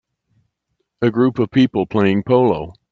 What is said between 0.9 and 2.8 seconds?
A group of people playing polo.